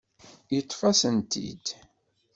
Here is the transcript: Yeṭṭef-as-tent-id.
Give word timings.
Yeṭṭef-as-tent-id. 0.53 1.65